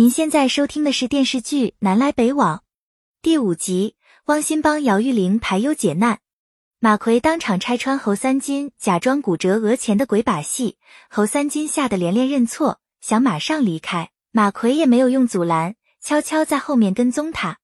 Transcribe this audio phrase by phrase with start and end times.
[0.00, 2.56] 您现在收听的是电视剧《南来北往》
[3.20, 6.20] 第五集，汪欣帮姚玉玲排忧解难。
[6.78, 10.78] 马奎当场拆穿侯三金假装骨折讹钱的鬼把戏，
[11.10, 14.08] 侯三金吓得连连认错，想马上离开。
[14.32, 17.58] 马奎也没有用阻拦，悄悄在后面跟踪他。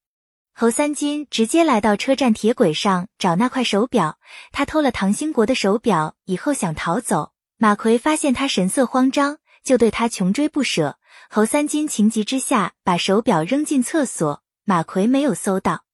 [0.53, 4.19] 侯三金直接来到车站铁轨上找那块手表，
[4.53, 7.33] 他偷了唐兴国的手表以后想逃走。
[7.57, 10.99] 马奎发现他神色慌张，就对他穷追不舍。
[11.29, 15.85] 侯三金情急之下把手表扔进厕所，马奎没有搜到。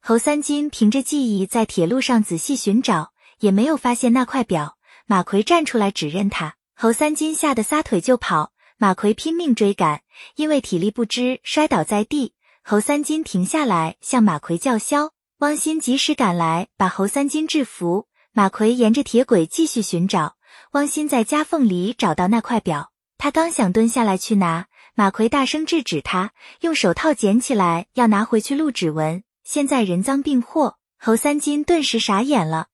[0.00, 4.76] 侯三金凭着记忆在铁路上仔细寻找，也没有发现那块表。
[5.06, 8.52] 马奎站出来指认他，侯三金吓得撒腿就跑。
[8.76, 10.02] 马奎拼命追赶，
[10.34, 12.34] 因为体力不支摔倒在地。
[12.64, 18.08] 侯三金停下来向马奎叫嚣，汪鑫及时赶来把侯三金制服。
[18.32, 20.36] 马奎沿着铁轨继续寻找，
[20.72, 24.66] 汪鑫在夹缝里找到那块表，他刚想蹲下来去拿。
[24.94, 29.24] 马奎大声制止他，用手套捡起来要拿回去录指纹。
[29.42, 32.66] 现在人赃并获，侯三金顿时傻眼了。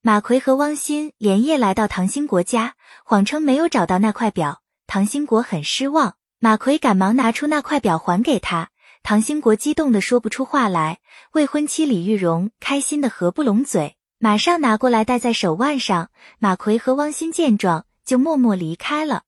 [0.00, 4.62] 马奎和汪鑫连夜来到唐兴国家，谎称没有找到那块表。
[4.86, 8.70] 唐兴国很失望，马奎赶忙拿出那块表还给他。
[9.02, 11.00] 唐兴国激动的说不出话来，
[11.32, 16.10] 未婚妻李玉荣开心的合不拢嘴，马上拿过来戴在手腕上。
[16.38, 19.24] 马奎和汪鑫见状，就默默离开了。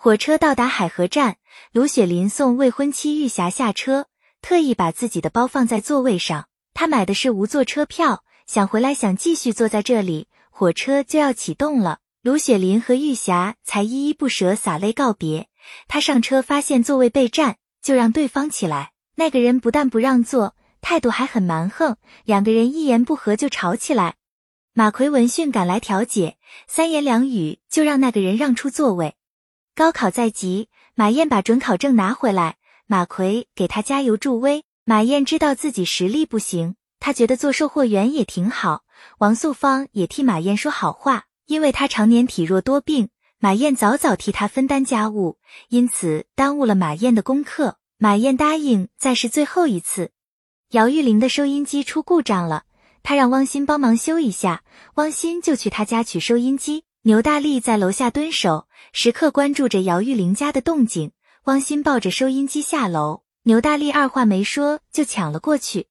[0.00, 1.38] 火车到达海河站，
[1.72, 4.06] 卢雪林送未婚妻玉霞下车，
[4.40, 6.46] 特意把自己的包放在座位上。
[6.72, 10.28] 他买的是无座车票，想回来想继续坐在这里。
[10.50, 15.48] 火车就要启动了，卢雪林和玉霞才依依不舍洒泪告别。
[15.88, 18.92] 他上车发现座位被占，就让对方起来。
[19.16, 24.14] 那个人不但不让座，态度还很蛮横，两个人一言不合就吵起来。
[24.72, 26.36] 马奎闻讯赶来调解，
[26.68, 29.16] 三言两语就让那个人让出座位。
[29.78, 32.56] 高考在即，马燕把准考证拿回来，
[32.88, 34.64] 马奎给他加油助威。
[34.84, 38.82] 马燕知道自己实力不行，他觉得做售货员也挺好。
[39.18, 47.76] 王素芳也替马燕说好话，因为她常年体弱多病，马燕早早替她分担家务，因此耽误了马燕的功课。
[47.98, 50.10] 马燕答应再试最后一次。
[50.70, 52.64] 姚玉玲的收音机出故障了，
[53.04, 54.64] 她让汪鑫帮忙修一下，
[54.96, 56.82] 汪鑫就去他家取收音机。
[57.08, 61.12] 牛大力在楼下蹲守，时刻关注着姚玉玲家的动静。
[61.44, 65.86] 汪鑫抱着收音机下楼，牛大力二话没说就抢了过去。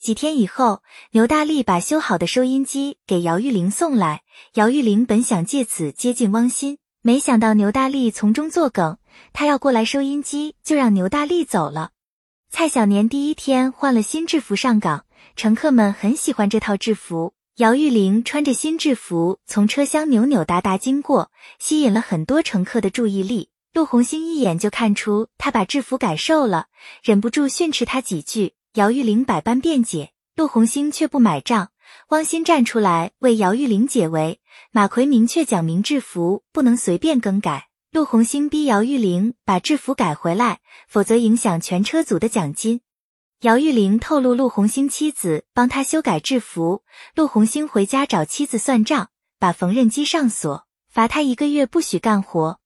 [0.00, 4.22] 几天以后，牛大力把修好的收音机给姚玉玲送来。
[4.54, 8.96] 姚玉玲本想借此接近汪鑫，没想到牛大力从中作梗，
[9.34, 11.90] 他要过来收音机，就让牛大力走了。
[12.48, 15.04] 蔡小年第一天换了新制服上岗，
[15.36, 17.34] 乘客们很喜欢这套制服。
[17.58, 23.48] 姚玉玲穿着新制服从车厢扭扭哒哒经过，吸引了很多乘客的注意力。
[23.72, 26.66] 陆红星一眼就看出她把制服改瘦了，
[27.04, 28.54] 忍不住训斥她几句。
[28.72, 31.70] 姚玉玲百般辩解，陆红星却不买账。
[32.08, 34.40] 汪鑫站出来为姚玉玲解围。
[34.72, 37.68] 马奎明确讲明制服不能随便更改。
[37.92, 42.80] 陆红星逼姚玉玲把制服改回来，否则影响全车组的奖金。
[43.44, 46.82] 姚玉玲透露，陆红星妻子帮他修改制服。
[47.14, 52.58] 陆红星回家找妻子算账，把缝纫机上锁，罚他一个月不许干活。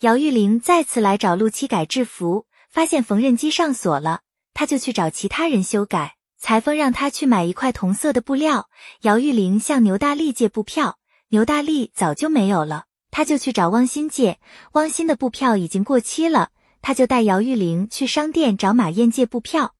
[0.00, 4.22] 姚玉玲再次来找陆七改制服，发现缝纫机上锁了，
[4.52, 6.16] 他就去找其他人修改。
[6.36, 8.68] 裁缝让他去买一块同色的布料。
[9.02, 10.98] 姚玉玲向牛大力借布票，
[11.28, 14.40] 牛大力早就没有了，他就去找汪鑫借。
[14.72, 16.48] 汪鑫的布票已经过期了，
[16.82, 19.74] 他就带姚玉玲去商店找马燕借布票。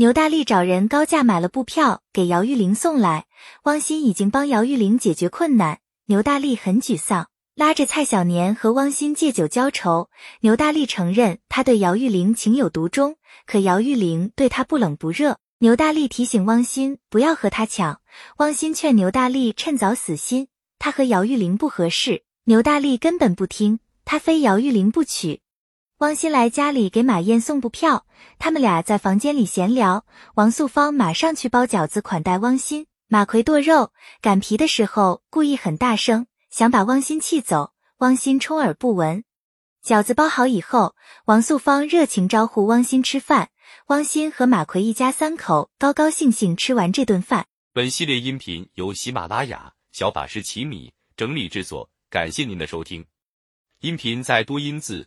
[0.00, 3.26] 牛大力找人高价买了布票给姚玉玲送来，
[3.64, 5.80] 汪鑫已经帮姚玉玲解决困难。
[6.06, 10.08] 牛大力很沮丧，拉着蔡小年和汪鑫借酒浇愁。
[10.40, 15.36] 牛大力承认他对姚玉玲情有独钟，可姚玉玲对他不冷不热。
[15.58, 18.00] 牛大力提醒汪鑫不要和他抢，
[18.38, 22.22] 汪鑫劝牛大力趁早死心，他和姚玉玲不合适。
[22.44, 25.42] 牛大力根本不听，他非姚玉玲不娶。
[26.00, 28.06] 汪鑫来家里给马燕送布票，
[28.38, 30.06] 他们俩在房间里闲聊。
[30.34, 32.86] 王素芳马上去包饺子款待汪鑫。
[33.06, 33.92] 马奎剁肉
[34.22, 37.74] 擀皮的时候故意很大声，想把汪鑫气走。
[37.98, 39.24] 汪鑫充耳不闻。
[39.84, 43.50] 饺子包好以后，王素芳热情招呼汪鑫吃饭。
[43.88, 47.46] 汪鑫和马奎一家三口高高兴兴吃完这顿饭。
[47.74, 53.04] 本系列音频由喜马拉雅小法师奇米整理制作，感谢您的收听。
[53.80, 55.06] 音频在多音字。